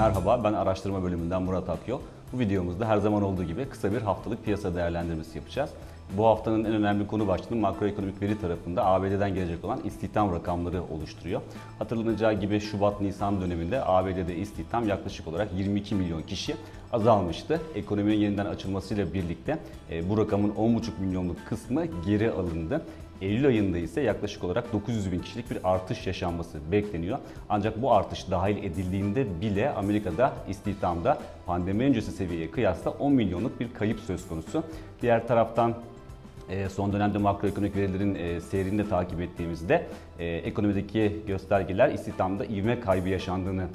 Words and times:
Merhaba, 0.00 0.44
ben 0.44 0.52
araştırma 0.52 1.02
bölümünden 1.02 1.42
Murat 1.42 1.68
Akyol. 1.68 2.00
Bu 2.32 2.38
videomuzda 2.38 2.88
her 2.88 2.98
zaman 2.98 3.22
olduğu 3.22 3.44
gibi 3.44 3.68
kısa 3.68 3.92
bir 3.92 4.02
haftalık 4.02 4.44
piyasa 4.44 4.74
değerlendirmesi 4.74 5.38
yapacağız. 5.38 5.70
Bu 6.16 6.26
haftanın 6.26 6.64
en 6.64 6.72
önemli 6.72 7.06
konu 7.06 7.28
başlığı 7.28 7.56
makroekonomik 7.56 8.22
veri 8.22 8.40
tarafında 8.40 8.86
ABD'den 8.86 9.34
gelecek 9.34 9.64
olan 9.64 9.80
istihdam 9.84 10.32
rakamları 10.32 10.82
oluşturuyor. 10.82 11.40
Hatırlanacağı 11.78 12.32
gibi 12.40 12.60
Şubat-Nisan 12.60 13.40
döneminde 13.40 13.84
ABD'de 13.84 14.36
istihdam 14.36 14.88
yaklaşık 14.88 15.28
olarak 15.28 15.48
22 15.56 15.94
milyon 15.94 16.22
kişi 16.22 16.56
azalmıştı. 16.92 17.60
Ekonominin 17.74 18.16
yeniden 18.16 18.46
açılmasıyla 18.46 19.14
birlikte 19.14 19.58
e, 19.90 20.08
bu 20.08 20.18
rakamın 20.18 20.50
10,5 20.50 20.80
milyonluk 21.00 21.36
kısmı 21.48 21.84
geri 22.06 22.30
alındı. 22.30 22.82
Eylül 23.20 23.46
ayında 23.46 23.78
ise 23.78 24.00
yaklaşık 24.00 24.44
olarak 24.44 24.72
900 24.72 25.12
bin 25.12 25.18
kişilik 25.18 25.50
bir 25.50 25.58
artış 25.64 26.06
yaşanması 26.06 26.58
bekleniyor. 26.72 27.18
Ancak 27.48 27.82
bu 27.82 27.92
artış 27.92 28.30
dahil 28.30 28.56
edildiğinde 28.56 29.40
bile 29.40 29.70
Amerika'da 29.70 30.32
istihdamda 30.48 31.18
pandemi 31.46 31.84
öncesi 31.84 32.12
seviyeye 32.12 32.50
kıyasla 32.50 32.90
10 32.90 33.12
milyonluk 33.12 33.60
bir 33.60 33.74
kayıp 33.74 34.00
söz 34.00 34.28
konusu. 34.28 34.62
Diğer 35.02 35.28
taraftan 35.28 35.74
son 36.68 36.92
dönemde 36.92 37.18
makroekonomik 37.18 37.76
verilerin 37.76 38.14
e, 38.14 38.40
seyrini 38.40 38.78
de 38.78 38.88
takip 38.88 39.20
ettiğimizde 39.20 39.86
e, 40.18 40.26
ekonomideki 40.26 41.22
göstergeler 41.26 41.88
istihdamda 41.88 42.44
ivme 42.44 42.80
kaybı 42.80 43.08
yaşandığını 43.08 43.66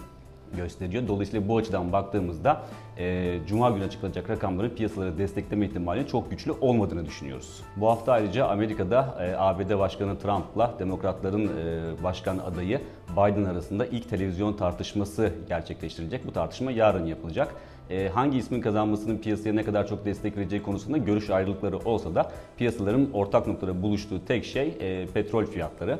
gösteriyor. 0.55 1.07
Dolayısıyla 1.07 1.47
bu 1.47 1.57
açıdan 1.57 1.91
baktığımızda 1.91 2.61
e, 2.97 3.37
Cuma 3.47 3.69
günü 3.69 3.83
açıklanacak 3.83 4.29
rakamların 4.29 4.69
piyasaları 4.69 5.17
destekleme 5.17 5.65
ihtimalinin 5.65 6.05
çok 6.05 6.31
güçlü 6.31 6.51
olmadığını 6.51 7.05
düşünüyoruz. 7.05 7.61
Bu 7.75 7.89
hafta 7.89 8.11
ayrıca 8.11 8.47
Amerika'da 8.47 9.17
e, 9.21 9.35
ABD 9.37 9.79
Başkanı 9.79 10.19
Trump'la 10.19 10.73
Demokratların 10.79 11.47
e, 11.47 12.03
başkan 12.03 12.37
adayı 12.37 12.81
Biden 13.11 13.45
arasında 13.45 13.85
ilk 13.85 14.09
televizyon 14.09 14.53
tartışması 14.53 15.31
gerçekleştirilecek. 15.49 16.27
Bu 16.27 16.33
tartışma 16.33 16.71
yarın 16.71 17.05
yapılacak. 17.05 17.55
E, 17.89 18.09
hangi 18.13 18.37
ismin 18.37 18.61
kazanmasının 18.61 19.17
piyasaya 19.17 19.53
ne 19.53 19.63
kadar 19.63 19.87
çok 19.87 20.05
destek 20.05 20.37
vereceği 20.37 20.63
konusunda 20.63 20.97
görüş 20.97 21.29
ayrılıkları 21.29 21.77
olsa 21.77 22.15
da 22.15 22.31
piyasaların 22.57 23.11
ortak 23.13 23.47
noktada 23.47 23.81
buluştuğu 23.81 24.25
tek 24.25 24.45
şey 24.45 24.77
e, 24.79 25.07
petrol 25.13 25.45
fiyatları. 25.45 25.99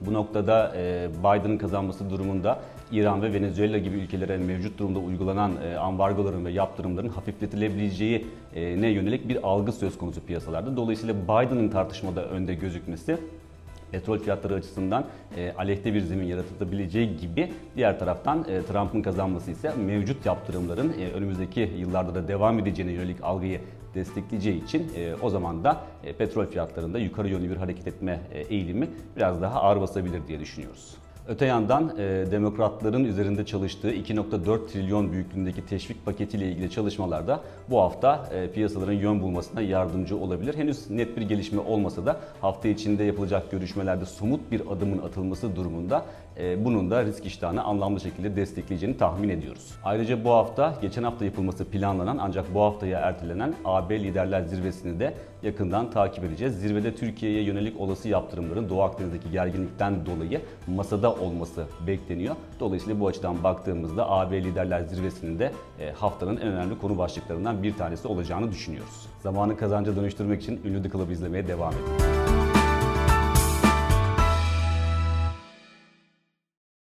Bu 0.00 0.12
noktada 0.12 0.72
e, 0.76 1.08
Biden'ın 1.18 1.58
kazanması 1.58 2.10
durumunda 2.10 2.60
İran 2.92 3.22
ve 3.22 3.32
Venezuela 3.32 3.78
gibi 3.78 3.96
ülkelere 3.96 4.36
mevcut 4.36 4.78
durumda 4.78 4.98
uygulanan 4.98 5.52
ambargoların 5.80 6.44
ve 6.44 6.50
yaptırımların 6.50 7.08
hafifletilebileceği 7.08 8.26
ne 8.54 8.88
yönelik 8.88 9.28
bir 9.28 9.48
algı 9.48 9.72
söz 9.72 9.98
konusu 9.98 10.20
piyasalarda. 10.20 10.76
Dolayısıyla 10.76 11.14
Biden'ın 11.14 11.68
tartışmada 11.68 12.24
önde 12.24 12.54
gözükmesi 12.54 13.18
petrol 13.92 14.18
fiyatları 14.18 14.54
açısından 14.54 15.04
e, 15.36 15.52
aleyhte 15.58 15.94
bir 15.94 16.00
zemin 16.00 16.26
yaratılabileceği 16.26 17.16
gibi 17.16 17.52
diğer 17.76 17.98
taraftan 17.98 18.44
e, 18.48 18.62
Trump'ın 18.62 19.02
kazanması 19.02 19.50
ise 19.50 19.72
mevcut 19.86 20.26
yaptırımların 20.26 20.92
e, 21.00 21.12
önümüzdeki 21.12 21.60
yıllarda 21.60 22.14
da 22.14 22.28
devam 22.28 22.58
edeceğine 22.58 22.92
yönelik 22.92 23.24
algıyı 23.24 23.60
destekleyeceği 23.94 24.64
için 24.64 24.90
e, 24.96 25.14
o 25.22 25.30
zaman 25.30 25.64
da 25.64 25.80
e, 26.04 26.12
petrol 26.12 26.46
fiyatlarında 26.46 26.98
yukarı 26.98 27.28
yönlü 27.28 27.50
bir 27.50 27.56
hareket 27.56 27.86
etme 27.86 28.20
e, 28.32 28.40
eğilimi 28.40 28.88
biraz 29.16 29.42
daha 29.42 29.60
ağır 29.60 29.80
basabilir 29.80 30.26
diye 30.28 30.40
düşünüyoruz. 30.40 30.94
Öte 31.28 31.46
yandan 31.46 31.92
e, 31.98 32.24
demokratların 32.30 33.04
üzerinde 33.04 33.46
çalıştığı 33.46 33.90
2.4 33.90 34.66
trilyon 34.66 35.12
büyüklüğündeki 35.12 35.66
teşvik 35.66 36.04
paketiyle 36.04 36.48
ilgili 36.48 36.70
çalışmalarda 36.70 37.40
bu 37.70 37.80
hafta 37.80 38.28
e, 38.32 38.50
piyasaların 38.50 38.92
yön 38.92 39.22
bulmasına 39.22 39.60
yardımcı 39.60 40.16
olabilir. 40.16 40.54
Henüz 40.54 40.90
net 40.90 41.16
bir 41.16 41.22
gelişme 41.22 41.60
olmasa 41.60 42.06
da 42.06 42.20
hafta 42.40 42.68
içinde 42.68 43.04
yapılacak 43.04 43.50
görüşmelerde 43.50 44.04
somut 44.04 44.50
bir 44.50 44.62
adımın 44.70 44.98
atılması 44.98 45.56
durumunda 45.56 46.04
e, 46.38 46.64
bunun 46.64 46.90
da 46.90 47.04
risk 47.04 47.26
iştahını 47.26 47.62
anlamlı 47.62 48.00
şekilde 48.00 48.36
destekleyeceğini 48.36 48.96
tahmin 48.96 49.28
ediyoruz. 49.28 49.74
Ayrıca 49.84 50.24
bu 50.24 50.30
hafta 50.30 50.74
geçen 50.82 51.02
hafta 51.02 51.24
yapılması 51.24 51.64
planlanan 51.64 52.18
ancak 52.20 52.54
bu 52.54 52.60
haftaya 52.60 52.98
ertelenen 52.98 53.54
AB 53.64 54.00
Liderler 54.00 54.42
Zirvesi'ni 54.42 55.00
de 55.00 55.14
yakından 55.42 55.90
takip 55.90 56.24
edeceğiz. 56.24 56.60
Zirvede 56.60 56.94
Türkiye'ye 56.94 57.42
yönelik 57.42 57.80
olası 57.80 58.08
yaptırımların 58.08 58.68
Doğu 58.68 58.82
Akdeniz'deki 58.82 59.30
gerginlikten 59.30 60.06
dolayı 60.06 60.40
masada 60.66 61.14
olması 61.18 61.66
bekleniyor. 61.86 62.36
Dolayısıyla 62.60 63.00
bu 63.00 63.06
açıdan 63.06 63.44
baktığımızda 63.44 64.10
AB 64.10 64.44
Liderler 64.44 64.80
Zirvesi'nin 64.80 65.38
de 65.38 65.52
e, 65.80 65.90
haftanın 65.92 66.36
en 66.36 66.48
önemli 66.48 66.78
konu 66.78 66.98
başlıklarından 66.98 67.62
bir 67.62 67.74
tanesi 67.76 68.08
olacağını 68.08 68.50
düşünüyoruz. 68.52 69.06
Zamanı 69.22 69.56
kazanca 69.56 69.96
dönüştürmek 69.96 70.42
için 70.42 70.60
ünlü 70.64 70.82
The 70.82 70.90
Club'ı 70.90 71.12
izlemeye 71.12 71.48
devam 71.48 71.72
edin. 71.72 72.47